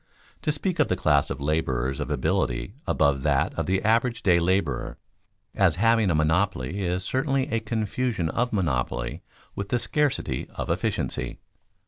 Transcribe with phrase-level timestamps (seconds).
[0.41, 4.39] To speak of the class of laborers of ability above that of the average day
[4.39, 4.97] laborer
[5.53, 9.21] as having a monopoly is certainly a confusion of monopoly
[9.55, 11.37] with the scarcity of efficiency.